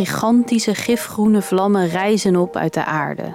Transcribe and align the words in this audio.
Gigantische 0.00 0.74
gifgroene 0.74 1.42
vlammen 1.42 1.88
rijzen 1.88 2.36
op 2.36 2.56
uit 2.56 2.74
de 2.74 2.84
aarde. 2.84 3.34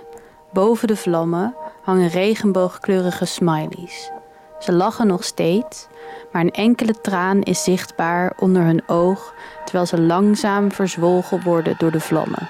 Boven 0.53 0.87
de 0.87 0.95
vlammen 0.95 1.55
hangen 1.81 2.07
regenboogkleurige 2.07 3.25
smileys. 3.25 4.11
Ze 4.59 4.73
lachen 4.73 5.07
nog 5.07 5.23
steeds, 5.23 5.87
maar 6.31 6.41
een 6.41 6.51
enkele 6.51 7.01
traan 7.01 7.41
is 7.41 7.63
zichtbaar 7.63 8.33
onder 8.39 8.63
hun 8.63 8.87
oog 8.87 9.33
terwijl 9.63 9.85
ze 9.85 10.01
langzaam 10.01 10.71
verzwolgen 10.71 11.43
worden 11.43 11.75
door 11.77 11.91
de 11.91 11.99
vlammen. 11.99 12.47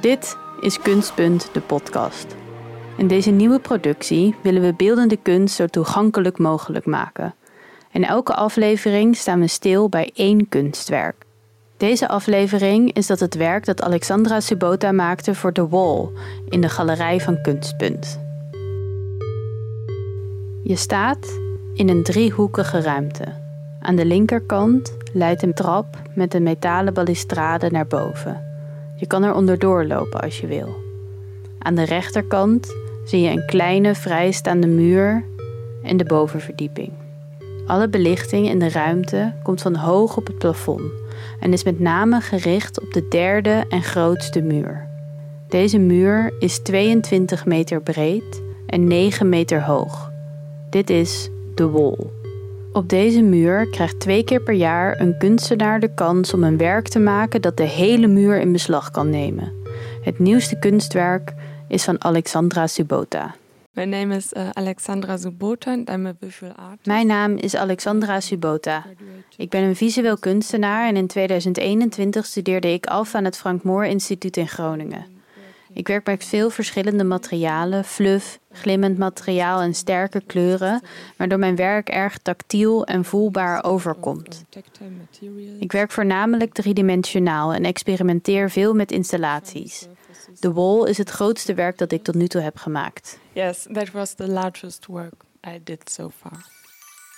Dit 0.00 0.36
is 0.60 0.80
Kunstpunt, 0.80 1.48
de 1.52 1.60
podcast. 1.60 2.36
In 2.96 3.06
deze 3.06 3.30
nieuwe 3.30 3.58
productie 3.58 4.34
willen 4.42 4.62
we 4.62 4.74
beeldende 4.74 5.16
kunst 5.16 5.54
zo 5.54 5.66
toegankelijk 5.66 6.38
mogelijk 6.38 6.86
maken. 6.86 7.34
In 7.92 8.04
elke 8.04 8.34
aflevering 8.34 9.16
staan 9.16 9.40
we 9.40 9.46
stil 9.46 9.88
bij 9.88 10.10
één 10.14 10.48
kunstwerk. 10.48 11.25
Deze 11.76 12.08
aflevering 12.08 12.92
is 12.92 13.06
dat 13.06 13.20
het 13.20 13.34
werk 13.34 13.64
dat 13.64 13.82
Alexandra 13.82 14.40
Subota 14.40 14.92
maakte 14.92 15.34
voor 15.34 15.52
The 15.52 15.68
Wall 15.68 16.08
in 16.48 16.60
de 16.60 16.68
galerij 16.68 17.20
van 17.20 17.42
Kunstpunt. 17.42 18.20
Je 20.62 20.76
staat 20.76 21.38
in 21.74 21.88
een 21.88 22.02
driehoekige 22.02 22.80
ruimte. 22.80 23.24
Aan 23.80 23.96
de 23.96 24.04
linkerkant 24.04 24.96
leidt 25.12 25.42
een 25.42 25.54
trap 25.54 25.86
met 26.14 26.34
een 26.34 26.42
metalen 26.42 26.94
balustrade 26.94 27.70
naar 27.70 27.86
boven. 27.86 28.44
Je 28.94 29.06
kan 29.06 29.22
er 29.22 29.34
onderdoor 29.34 29.84
lopen 29.84 30.20
als 30.20 30.40
je 30.40 30.46
wil. 30.46 30.74
Aan 31.58 31.74
de 31.74 31.84
rechterkant 31.84 32.74
zie 33.04 33.20
je 33.20 33.30
een 33.30 33.46
kleine 33.46 33.94
vrijstaande 33.94 34.66
muur 34.66 35.24
en 35.82 35.96
de 35.96 36.04
bovenverdieping. 36.04 36.92
Alle 37.66 37.88
belichting 37.88 38.48
in 38.48 38.58
de 38.58 38.70
ruimte 38.70 39.32
komt 39.42 39.62
van 39.62 39.76
hoog 39.76 40.16
op 40.16 40.26
het 40.26 40.38
plafond 40.38 41.04
en 41.40 41.52
is 41.52 41.64
met 41.64 41.80
name 41.80 42.20
gericht 42.20 42.80
op 42.80 42.92
de 42.92 43.08
derde 43.08 43.64
en 43.68 43.82
grootste 43.82 44.40
muur. 44.40 44.86
Deze 45.48 45.78
muur 45.78 46.32
is 46.38 46.58
22 46.58 47.46
meter 47.46 47.80
breed 47.82 48.42
en 48.66 48.86
9 48.86 49.28
meter 49.28 49.62
hoog. 49.62 50.10
Dit 50.70 50.90
is 50.90 51.30
de 51.54 51.68
Wall. 51.68 52.10
Op 52.72 52.88
deze 52.88 53.22
muur 53.22 53.70
krijgt 53.70 54.00
twee 54.00 54.24
keer 54.24 54.42
per 54.42 54.54
jaar 54.54 55.00
een 55.00 55.18
kunstenaar 55.18 55.80
de 55.80 55.94
kans 55.94 56.34
om 56.34 56.44
een 56.44 56.56
werk 56.56 56.88
te 56.88 56.98
maken 56.98 57.42
dat 57.42 57.56
de 57.56 57.62
hele 57.62 58.06
muur 58.06 58.40
in 58.40 58.52
beslag 58.52 58.90
kan 58.90 59.10
nemen. 59.10 59.52
Het 60.02 60.18
nieuwste 60.18 60.58
kunstwerk 60.58 61.34
is 61.68 61.84
van 61.84 62.04
Alexandra 62.04 62.66
Subota. 62.66 63.34
My 63.76 63.84
name 63.84 64.14
is 64.14 64.32
uh, 64.32 64.48
Alexandra 64.54 65.18
Subota 65.18 65.66
and 65.66 65.90
I'm 65.90 66.06
a 66.06 66.14
visual 66.20 66.52
artist. 66.52 66.86
Mijn 66.86 67.06
naam 67.06 67.36
is 67.36 67.56
Alexandra 67.56 68.20
Subota. 68.20 68.84
Ik 69.36 69.50
ben 69.50 69.62
een 69.62 69.76
visueel 69.76 70.18
kunstenaar 70.18 70.88
en 70.88 70.96
in 70.96 71.06
2021 71.06 72.26
studeerde 72.26 72.72
ik 72.72 72.86
af 72.86 73.14
aan 73.14 73.24
het 73.24 73.36
Frank 73.36 73.62
Moor 73.62 73.84
Instituut 73.84 74.36
in 74.36 74.48
Groningen. 74.48 75.06
Ik 75.72 75.88
werk 75.88 76.06
met 76.06 76.24
veel 76.24 76.50
verschillende 76.50 77.04
materialen, 77.04 77.84
fluff, 77.84 78.38
glimmend 78.52 78.98
materiaal 78.98 79.60
en 79.60 79.74
sterke 79.74 80.22
kleuren, 80.26 80.82
waardoor 81.16 81.38
mijn 81.38 81.56
werk 81.56 81.88
erg 81.88 82.18
tactiel 82.18 82.84
en 82.84 83.04
voelbaar 83.04 83.64
overkomt. 83.64 84.44
Ik 85.58 85.72
werk 85.72 85.90
voornamelijk 85.90 86.52
driedimensionaal 86.52 87.52
en 87.52 87.64
experimenteer 87.64 88.50
veel 88.50 88.74
met 88.74 88.92
installaties. 88.92 89.88
The 90.40 90.52
Wall 90.52 90.88
is 90.88 90.98
het 90.98 91.10
grootste 91.10 91.54
werk 91.54 91.78
dat 91.78 91.92
ik 91.92 92.02
tot 92.02 92.14
nu 92.14 92.26
toe 92.26 92.40
heb 92.40 92.56
gemaakt. 92.56 93.18
Yes, 93.32 93.66
that 93.72 93.90
was 93.90 94.14
the 94.14 94.28
largest 94.28 94.86
work 94.86 95.14
I 95.46 95.60
did 95.64 95.90
so 95.90 96.10
far. 96.20 96.54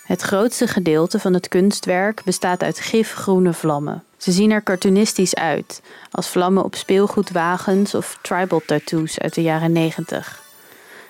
Het 0.03 0.21
grootste 0.21 0.67
gedeelte 0.67 1.19
van 1.19 1.33
het 1.33 1.47
kunstwerk 1.47 2.23
bestaat 2.23 2.63
uit 2.63 2.79
gifgroene 2.79 3.53
vlammen. 3.53 4.03
Ze 4.17 4.31
zien 4.31 4.51
er 4.51 4.63
cartoonistisch 4.63 5.35
uit, 5.35 5.81
als 6.11 6.27
vlammen 6.27 6.63
op 6.63 6.75
speelgoedwagens 6.75 7.95
of 7.95 8.19
tribal 8.21 8.61
tattoos 8.65 9.19
uit 9.19 9.33
de 9.33 9.41
jaren 9.41 9.71
90. 9.71 10.41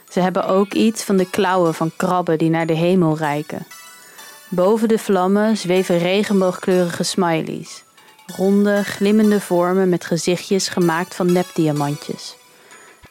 Ze 0.10 0.20
hebben 0.20 0.48
ook 0.48 0.74
iets 0.74 1.04
van 1.04 1.18
de 1.18 1.30
klauwen 1.30 1.74
van 1.74 1.92
krabben 1.96 2.38
die 2.38 2.50
naar 2.50 2.66
de 2.66 2.74
hemel 2.74 3.18
reiken. 3.18 3.66
Boven 4.50 4.88
de 4.88 5.00
vlammen 5.00 5.58
zweven 5.58 5.98
regenboogkleurige 5.98 7.04
smileys. 7.04 7.84
Ronde, 8.36 8.84
glimmende 8.84 9.40
vormen 9.40 9.90
met 9.90 10.06
gezichtjes 10.06 10.68
gemaakt 10.68 11.16
van 11.16 11.32
nepdiamantjes. 11.32 12.36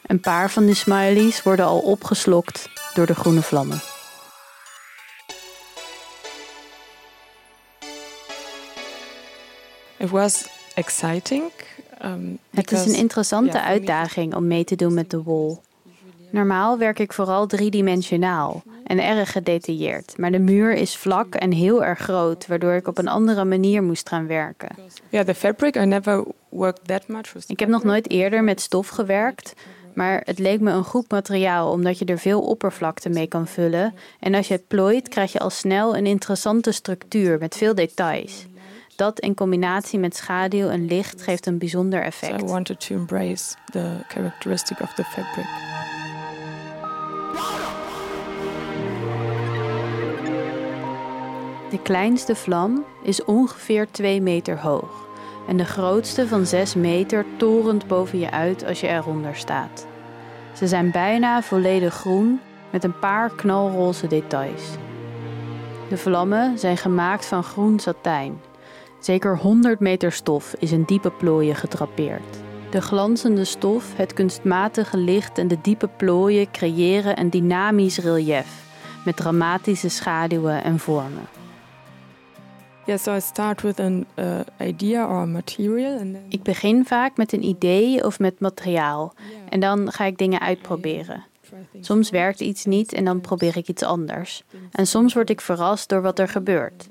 Een 0.05 0.19
paar 0.19 0.51
van 0.51 0.65
die 0.65 0.75
smileys 0.75 1.43
worden 1.43 1.65
al 1.65 1.79
opgeslokt 1.79 2.69
door 2.93 3.05
de 3.05 3.15
groene 3.15 3.41
vlammen. 3.41 3.81
It 9.97 10.09
was 10.09 10.47
exciting. 10.73 11.43
Um, 12.05 12.39
Het 12.49 12.71
is 12.71 12.85
een 12.85 12.95
interessante 12.95 13.57
yeah, 13.57 13.65
uitdaging 13.65 14.35
om 14.35 14.47
mee 14.47 14.63
te 14.63 14.75
doen 14.75 14.93
met 14.93 15.09
de 15.09 15.23
wall. 15.23 15.57
Normaal 16.29 16.77
werk 16.77 16.99
ik 16.99 17.13
vooral 17.13 17.47
driedimensionaal 17.47 18.63
en 18.89 18.99
erg 19.03 19.31
gedetailleerd, 19.31 20.13
maar 20.17 20.31
de 20.31 20.39
muur 20.39 20.73
is 20.73 20.97
vlak 20.97 21.35
en 21.35 21.51
heel 21.51 21.83
erg 21.83 21.99
groot, 21.99 22.47
waardoor 22.47 22.73
ik 22.73 22.87
op 22.87 22.97
een 22.97 23.07
andere 23.07 23.45
manier 23.45 23.83
moest 23.83 24.09
gaan 24.09 24.27
werken. 24.27 24.69
Yeah, 25.09 25.25
the 25.25 25.33
fabric. 25.35 25.75
I 25.75 25.85
never 25.85 26.23
worked 26.49 26.87
that 26.87 27.07
much 27.07 27.33
with. 27.33 27.43
Ik 27.47 27.59
heb 27.59 27.69
nog 27.69 27.83
nooit 27.83 28.09
eerder 28.09 28.43
met 28.43 28.61
stof 28.61 28.87
gewerkt, 28.87 29.53
maar 29.93 30.21
het 30.25 30.39
leek 30.39 30.59
me 30.59 30.71
een 30.71 30.83
goed 30.83 31.11
materiaal 31.11 31.71
omdat 31.71 31.99
je 31.99 32.05
er 32.05 32.19
veel 32.19 32.41
oppervlakte 32.41 33.09
mee 33.09 33.27
kan 33.27 33.47
vullen. 33.47 33.93
En 34.19 34.35
als 34.35 34.47
je 34.47 34.53
het 34.53 34.67
plooit, 34.67 35.07
krijg 35.09 35.31
je 35.31 35.39
al 35.39 35.49
snel 35.49 35.97
een 35.97 36.05
interessante 36.05 36.71
structuur 36.71 37.37
met 37.39 37.55
veel 37.55 37.75
details. 37.75 38.45
Dat 38.95 39.19
in 39.19 39.35
combinatie 39.35 39.99
met 39.99 40.15
schaduw 40.15 40.69
en 40.69 40.85
licht 40.85 41.21
geeft 41.21 41.45
een 41.45 41.57
bijzonder 41.57 41.99
So 41.99 42.05
I 42.05 42.07
effect. 42.07 42.49
wanted 42.49 42.79
to 42.87 42.95
embrace 42.95 43.55
the 43.71 43.89
characteristic 44.07 44.81
of 44.81 44.93
the 44.93 45.03
fabric. 45.03 45.68
De 51.69 51.81
kleinste 51.81 52.35
vlam 52.35 52.85
is 53.03 53.23
ongeveer 53.23 53.87
2 53.91 54.21
meter 54.21 54.59
hoog. 54.59 55.07
En 55.47 55.57
de 55.57 55.65
grootste 55.65 56.27
van 56.27 56.45
6 56.45 56.75
meter 56.75 57.25
torent 57.37 57.87
boven 57.87 58.19
je 58.19 58.31
uit 58.31 58.65
als 58.65 58.79
je 58.79 58.87
eronder 58.87 59.35
staat. 59.35 59.87
Ze 60.55 60.67
zijn 60.67 60.91
bijna 60.91 61.41
volledig 61.41 61.93
groen 61.93 62.39
met 62.71 62.83
een 62.83 62.99
paar 62.99 63.31
knalroze 63.35 64.07
details. 64.07 64.63
De 65.89 65.97
vlammen 65.97 66.59
zijn 66.59 66.77
gemaakt 66.77 67.25
van 67.25 67.43
groen 67.43 67.79
satijn. 67.79 68.41
Zeker 68.99 69.37
100 69.37 69.79
meter 69.79 70.11
stof 70.11 70.55
is 70.59 70.71
in 70.71 70.83
diepe 70.83 71.11
plooien 71.11 71.55
gedrapeerd. 71.55 72.37
De 72.69 72.81
glanzende 72.81 73.45
stof, 73.45 73.95
het 73.95 74.13
kunstmatige 74.13 74.97
licht 74.97 75.37
en 75.37 75.47
de 75.47 75.57
diepe 75.61 75.87
plooien 75.97 76.51
creëren 76.51 77.19
een 77.19 77.29
dynamisch 77.29 77.97
relief 77.97 78.67
met 79.05 79.15
dramatische 79.15 79.89
schaduwen 79.89 80.63
en 80.63 80.79
vormen. 80.79 81.38
Ik 86.27 86.43
begin 86.43 86.85
vaak 86.85 87.17
met 87.17 87.33
een 87.33 87.43
idee 87.43 88.05
of 88.05 88.19
met 88.19 88.39
materiaal 88.39 89.13
en 89.49 89.59
dan 89.59 89.91
ga 89.91 90.05
ik 90.05 90.17
dingen 90.17 90.39
uitproberen. 90.39 91.23
Soms 91.79 92.09
werkt 92.09 92.39
iets 92.39 92.65
niet 92.65 92.93
en 92.93 93.05
dan 93.05 93.21
probeer 93.21 93.57
ik 93.57 93.67
iets 93.67 93.83
anders. 93.83 94.43
En 94.71 94.87
soms 94.87 95.13
word 95.13 95.29
ik 95.29 95.41
verrast 95.41 95.89
door 95.89 96.01
wat 96.01 96.19
er 96.19 96.27
gebeurt. 96.27 96.89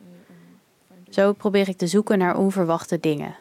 Zo 1.10 1.32
probeer 1.32 1.68
ik 1.68 1.76
te 1.76 1.86
zoeken 1.86 2.18
naar 2.18 2.38
onverwachte 2.38 3.00
dingen. 3.00 3.34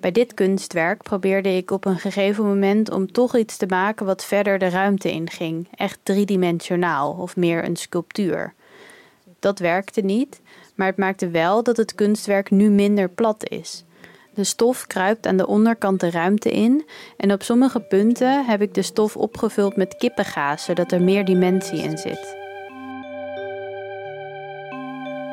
Bij 0.00 0.12
dit 0.12 0.34
kunstwerk 0.34 1.02
probeerde 1.02 1.56
ik 1.56 1.70
op 1.70 1.84
een 1.84 1.98
gegeven 1.98 2.44
moment 2.44 2.90
om 2.90 3.12
toch 3.12 3.36
iets 3.36 3.56
te 3.56 3.66
maken 3.66 4.06
wat 4.06 4.24
verder 4.24 4.58
de 4.58 4.68
ruimte 4.68 5.10
inging, 5.10 5.68
echt 5.74 5.98
driedimensionaal 6.02 7.12
of 7.12 7.36
meer 7.36 7.64
een 7.64 7.76
sculptuur. 7.76 8.54
Dat 9.46 9.58
werkte 9.58 10.00
niet, 10.00 10.40
maar 10.74 10.86
het 10.86 10.96
maakte 10.96 11.28
wel 11.28 11.62
dat 11.62 11.76
het 11.76 11.94
kunstwerk 11.94 12.50
nu 12.50 12.70
minder 12.70 13.08
plat 13.08 13.48
is. 13.50 13.84
De 14.34 14.44
stof 14.44 14.86
kruipt 14.86 15.26
aan 15.26 15.36
de 15.36 15.46
onderkant 15.46 16.00
de 16.00 16.10
ruimte 16.10 16.50
in 16.50 16.86
en 17.16 17.32
op 17.32 17.42
sommige 17.42 17.80
punten 17.80 18.44
heb 18.44 18.62
ik 18.62 18.74
de 18.74 18.82
stof 18.82 19.16
opgevuld 19.16 19.76
met 19.76 19.96
kippengaas, 19.96 20.64
zodat 20.64 20.92
er 20.92 21.02
meer 21.02 21.24
dimensie 21.24 21.78
in 21.78 21.98
zit. 21.98 22.36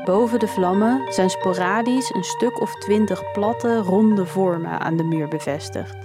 Boven 0.05 0.39
de 0.39 0.47
vlammen 0.47 1.13
zijn 1.13 1.29
sporadisch 1.29 2.09
een 2.13 2.23
stuk 2.23 2.61
of 2.61 2.75
twintig 2.75 3.31
platte, 3.31 3.77
ronde 3.77 4.25
vormen 4.25 4.79
aan 4.79 4.97
de 4.97 5.03
muur 5.03 5.27
bevestigd. 5.27 5.97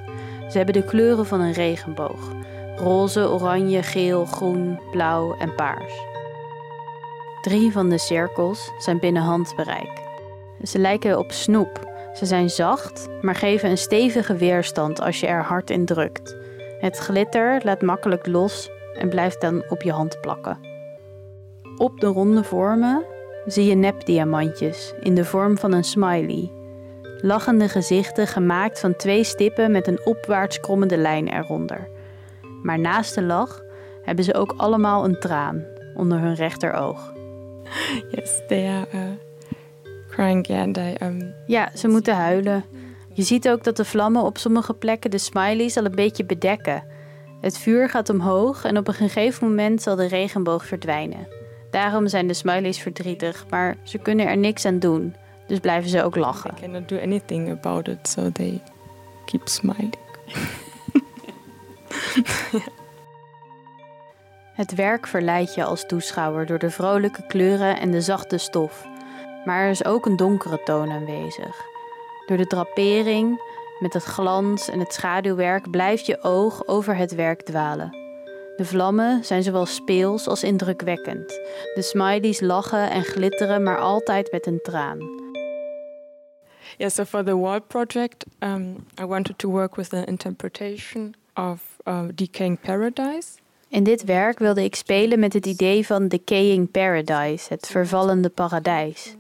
Ze 0.51 0.57
hebben 0.57 0.75
de 0.75 0.85
kleuren 0.85 1.27
van 1.27 1.41
een 1.41 1.53
regenboog: 1.53 2.33
roze, 2.77 3.31
oranje, 3.31 3.83
geel, 3.83 4.25
groen, 4.25 4.81
blauw 4.91 5.37
en 5.37 5.55
paars. 5.55 6.18
Drie 7.43 7.73
van 7.73 7.89
de 7.89 7.99
cirkels 7.99 8.71
zijn 8.79 8.99
binnen 8.99 9.23
handbereik. 9.23 10.01
Ze 10.63 10.79
lijken 10.79 11.19
op 11.19 11.33
snoep. 11.33 11.87
Ze 12.15 12.27
zijn 12.27 12.51
zacht, 12.51 13.09
maar 13.21 13.35
geven 13.35 13.71
een 13.71 13.79
stevige 13.79 14.37
weerstand 14.37 15.01
als 15.01 15.21
je 15.21 15.27
er 15.27 15.43
hard 15.43 15.71
in 15.71 15.85
drukt. 15.85 16.37
Het 16.81 16.97
glitter 16.97 17.61
laat 17.65 17.83
makkelijk 17.83 18.27
los 18.27 18.71
en 18.95 19.09
blijft 19.09 19.41
dan 19.41 19.65
op 19.69 19.83
je 19.83 19.93
hand 19.93 20.21
plakken. 20.21 20.59
Op 21.77 22.01
de 22.01 22.07
ronde 22.07 22.45
vormen 22.45 23.05
zie 23.47 23.67
je 23.67 23.75
nepdiamantjes 23.75 24.95
in 25.01 25.15
de 25.15 25.25
vorm 25.25 25.59
van 25.59 25.73
een 25.73 25.85
smiley. 25.85 26.53
Lachende 27.21 27.69
gezichten 27.69 28.27
gemaakt 28.27 28.81
van 28.81 28.97
twee 28.97 29.25
stippen 29.25 29.71
met 29.71 29.87
een 29.87 30.01
opwaarts 30.05 30.61
krommende 30.61 30.97
lijn 30.97 31.29
eronder. 31.29 31.89
Maar 32.63 32.79
naast 32.79 33.15
de 33.15 33.23
lach 33.23 33.63
hebben 34.03 34.25
ze 34.25 34.35
ook 34.35 34.55
allemaal 34.57 35.05
een 35.05 35.21
traan 35.21 35.65
onder 35.95 36.19
hun 36.19 36.35
rechteroog. 36.35 37.17
Yes, 38.15 38.41
they 38.49 38.69
are 38.69 38.87
uh, 38.95 39.01
crying 40.09 40.51
and 40.51 40.77
I, 40.77 40.95
um, 41.03 41.35
Ja, 41.47 41.71
ze 41.75 41.89
moeten 41.89 42.15
huilen. 42.15 42.65
Je 43.13 43.23
ziet 43.23 43.49
ook 43.49 43.65
dat 43.65 43.77
de 43.77 43.85
vlammen 43.85 44.23
op 44.23 44.39
sommige 44.39 44.75
plekken 44.75 45.11
de 45.11 45.19
smileys 45.19 45.77
al 45.77 45.85
een 45.85 45.95
beetje 45.95 46.25
bedekken. 46.25 46.85
Het 47.41 47.59
vuur 47.59 47.89
gaat 47.89 48.11
omhoog 48.11 48.65
en 48.65 48.77
op 48.77 48.89
een 48.89 48.95
gegeven 48.95 49.49
moment 49.49 49.83
zal 49.83 49.97
de 49.97 50.07
regenboog 50.07 50.67
verdwijnen. 50.67 51.29
Daarom 51.71 52.09
zijn 52.09 52.27
de 52.27 52.35
smileys 52.35 52.79
verdrietig, 52.79 53.45
maar 53.51 53.77
ze 53.83 53.99
kunnen 53.99 54.27
er 54.27 54.37
niks 54.37 54.65
aan 54.65 54.79
doen. 54.79 55.15
Dus 55.47 55.59
blijven 55.59 55.91
ze 55.91 56.03
ook 56.03 56.17
lachen. 56.17 56.55
they 56.55 56.61
cannot 56.61 56.89
do 56.89 56.99
anything 56.99 57.51
about 57.51 57.89
it, 57.89 58.09
so 58.09 58.33
they 58.33 58.63
keep 59.25 59.49
smiling. 59.49 59.95
Het 64.59 64.75
werk 64.75 65.07
verleidt 65.07 65.55
je 65.55 65.65
als 65.65 65.87
toeschouwer 65.87 66.47
door 66.47 66.59
de 66.59 66.71
vrolijke 66.71 67.27
kleuren 67.27 67.81
en 67.81 67.91
de 67.91 68.01
zachte 68.01 68.39
stof. 68.39 68.87
Maar 69.45 69.63
er 69.63 69.71
is 69.71 69.85
ook 69.85 70.07
een 70.07 70.17
donkere 70.17 70.63
toon 70.63 70.91
aanwezig. 70.91 71.65
Door 72.27 72.37
de 72.37 72.47
drapering, 72.47 73.41
met 73.79 73.93
het 73.93 74.03
glans 74.03 74.69
en 74.69 74.79
het 74.79 74.93
schaduwwerk 74.93 75.71
blijft 75.71 76.07
je 76.07 76.23
oog 76.23 76.67
over 76.67 76.97
het 76.97 77.15
werk 77.15 77.43
dwalen. 77.43 77.91
De 78.57 78.65
vlammen 78.65 79.25
zijn 79.25 79.43
zowel 79.43 79.67
speels 79.67 80.27
als 80.27 80.43
indrukwekkend. 80.43 81.29
De 81.75 81.83
smileys 81.83 82.41
lachen 82.41 82.91
en 82.91 83.03
glitteren, 83.03 83.63
maar 83.63 83.79
altijd 83.79 84.33
met 84.33 84.47
een 84.47 84.61
traan. 84.63 84.99
Yeah, 86.77 86.91
so 86.91 87.05
for 87.05 87.25
the 87.25 87.37
wall 87.37 87.61
project, 87.61 88.25
um, 88.39 88.87
I 89.01 89.05
wanted 89.05 89.39
to 89.39 89.51
work 89.51 89.75
with 89.75 89.89
the 89.89 90.05
interpretation 90.05 91.15
of 91.35 91.77
uh, 91.85 92.03
Decaying 92.15 92.61
Paradise. 92.61 93.39
In 93.69 93.85
dit 93.85 94.05
werk 94.05 94.39
wilde 94.39 94.65
ik 94.65 94.75
spelen 94.75 95.19
met 95.19 95.33
het 95.33 95.47
idee 95.47 95.87
van 95.87 96.09
Decaying 96.09 96.71
Paradise, 96.71 97.47
het 97.49 97.67
vervallende 97.67 98.29
paradijs. 98.29 99.17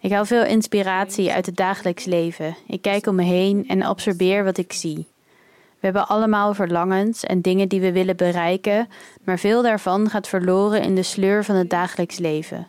Ik 0.00 0.12
haal 0.12 0.24
veel 0.24 0.44
inspiratie 0.44 1.32
uit 1.32 1.46
het 1.46 1.56
dagelijks 1.56 2.04
leven. 2.04 2.56
Ik 2.66 2.82
kijk 2.82 3.06
om 3.06 3.14
me 3.14 3.22
heen 3.22 3.68
en 3.68 3.82
absorbeer 3.82 4.44
wat 4.44 4.58
ik 4.58 4.72
zie. 4.72 5.06
We 5.78 5.84
hebben 5.86 6.08
allemaal 6.08 6.54
verlangens 6.54 7.24
en 7.24 7.40
dingen 7.40 7.68
die 7.68 7.80
we 7.80 7.92
willen 7.92 8.16
bereiken, 8.16 8.88
maar 9.24 9.38
veel 9.38 9.62
daarvan 9.62 10.10
gaat 10.10 10.28
verloren 10.28 10.82
in 10.82 10.94
de 10.94 11.02
sleur 11.02 11.44
van 11.44 11.54
het 11.54 11.70
dagelijks 11.70 12.18
leven. 12.18 12.66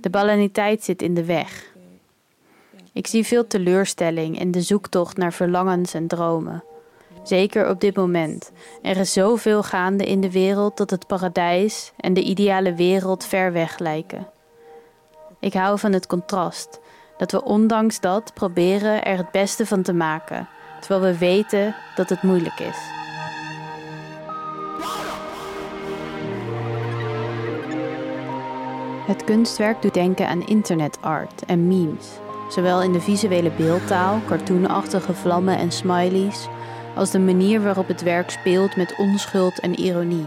De 0.00 0.10
banaliteit 0.10 0.84
zit 0.84 1.02
in 1.02 1.14
de 1.14 1.24
weg. 1.24 1.72
Ik 2.92 3.06
zie 3.06 3.24
veel 3.24 3.46
teleurstelling 3.46 4.40
in 4.40 4.50
de 4.50 4.62
zoektocht 4.62 5.16
naar 5.16 5.32
verlangens 5.32 5.94
en 5.94 6.06
dromen. 6.06 6.64
Zeker 7.22 7.68
op 7.68 7.80
dit 7.80 7.96
moment. 7.96 8.52
Er 8.82 8.96
is 8.96 9.12
zoveel 9.12 9.62
gaande 9.62 10.04
in 10.04 10.20
de 10.20 10.30
wereld 10.30 10.76
dat 10.76 10.90
het 10.90 11.06
paradijs 11.06 11.92
en 11.96 12.14
de 12.14 12.22
ideale 12.22 12.74
wereld 12.74 13.24
ver 13.24 13.52
weg 13.52 13.78
lijken. 13.78 14.28
Ik 15.40 15.52
hou 15.52 15.78
van 15.78 15.92
het 15.92 16.06
contrast, 16.06 16.80
dat 17.16 17.32
we 17.32 17.44
ondanks 17.44 18.00
dat 18.00 18.34
proberen 18.34 19.04
er 19.04 19.16
het 19.16 19.30
beste 19.30 19.66
van 19.66 19.82
te 19.82 19.92
maken, 19.92 20.48
terwijl 20.80 21.12
we 21.12 21.18
weten 21.18 21.74
dat 21.94 22.08
het 22.08 22.22
moeilijk 22.22 22.60
is. 22.60 22.78
Het 29.06 29.24
kunstwerk 29.24 29.82
doet 29.82 29.94
denken 29.94 30.28
aan 30.28 30.46
internetart 30.46 31.44
en 31.44 31.68
memes, 31.68 32.08
zowel 32.48 32.82
in 32.82 32.92
de 32.92 33.00
visuele 33.00 33.50
beeldtaal, 33.50 34.20
cartoonachtige 34.26 35.14
vlammen 35.14 35.58
en 35.58 35.72
smileys, 35.72 36.48
als 36.98 37.10
de 37.10 37.18
manier 37.18 37.62
waarop 37.62 37.88
het 37.88 38.02
werk 38.02 38.30
speelt 38.30 38.76
met 38.76 38.96
onschuld 38.96 39.60
en 39.60 39.80
ironie. 39.80 40.26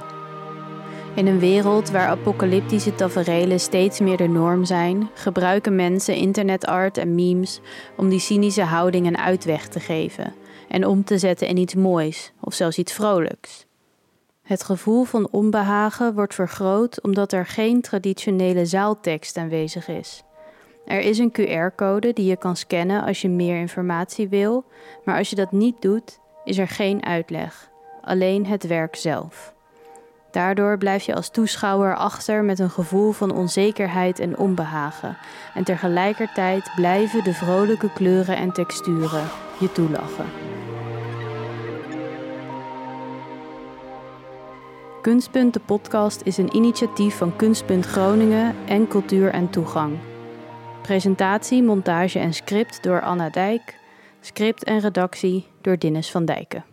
In 1.15 1.27
een 1.27 1.39
wereld 1.39 1.89
waar 1.89 2.07
apocalyptische 2.07 2.95
taferelen 2.95 3.59
steeds 3.59 3.99
meer 3.99 4.17
de 4.17 4.27
norm 4.27 4.65
zijn, 4.65 5.09
gebruiken 5.13 5.75
mensen 5.75 6.15
internetart 6.15 6.97
en 6.97 7.15
memes 7.15 7.59
om 7.97 8.09
die 8.09 8.19
cynische 8.19 8.63
houding 8.63 9.07
een 9.07 9.17
uitweg 9.17 9.67
te 9.67 9.79
geven 9.79 10.33
en 10.67 10.87
om 10.87 11.03
te 11.03 11.17
zetten 11.17 11.47
in 11.47 11.57
iets 11.57 11.75
moois 11.75 12.31
of 12.39 12.53
zelfs 12.53 12.77
iets 12.77 12.93
vrolijks. 12.93 13.65
Het 14.41 14.63
gevoel 14.63 15.03
van 15.03 15.27
onbehagen 15.31 16.13
wordt 16.13 16.33
vergroot 16.33 17.01
omdat 17.01 17.33
er 17.33 17.45
geen 17.45 17.81
traditionele 17.81 18.65
zaaltekst 18.65 19.37
aanwezig 19.37 19.87
is. 19.87 20.23
Er 20.85 20.99
is 20.99 21.17
een 21.17 21.31
QR-code 21.31 22.13
die 22.13 22.25
je 22.25 22.37
kan 22.37 22.55
scannen 22.55 23.03
als 23.03 23.21
je 23.21 23.29
meer 23.29 23.59
informatie 23.59 24.29
wil, 24.29 24.65
maar 25.05 25.17
als 25.17 25.29
je 25.29 25.35
dat 25.35 25.51
niet 25.51 25.81
doet, 25.81 26.19
is 26.43 26.57
er 26.57 26.67
geen 26.67 27.05
uitleg, 27.05 27.69
alleen 28.01 28.45
het 28.45 28.67
werk 28.67 28.95
zelf. 28.95 29.53
Daardoor 30.31 30.77
blijf 30.77 31.03
je 31.03 31.15
als 31.15 31.29
toeschouwer 31.29 31.95
achter 31.95 32.43
met 32.43 32.59
een 32.59 32.69
gevoel 32.69 33.11
van 33.11 33.33
onzekerheid 33.33 34.19
en 34.19 34.37
onbehagen, 34.37 35.17
en 35.53 35.63
tegelijkertijd 35.63 36.71
blijven 36.75 37.23
de 37.23 37.33
vrolijke 37.33 37.93
kleuren 37.93 38.37
en 38.37 38.51
texturen 38.51 39.23
je 39.59 39.71
toelachen. 39.71 40.25
Kunstpunt 45.01 45.53
de 45.53 45.59
podcast 45.59 46.21
is 46.23 46.37
een 46.37 46.55
initiatief 46.55 47.17
van 47.17 47.35
Kunstpunt 47.35 47.85
Groningen 47.85 48.55
en 48.65 48.87
Cultuur 48.87 49.29
en 49.29 49.49
Toegang. 49.49 49.97
Presentatie, 50.81 51.63
montage 51.63 52.19
en 52.19 52.33
script 52.33 52.83
door 52.83 53.01
Anna 53.01 53.29
Dijk. 53.29 53.79
Script 54.21 54.63
en 54.63 54.79
redactie 54.79 55.45
door 55.61 55.77
Dinnes 55.77 56.11
van 56.11 56.25
Dijken. 56.25 56.65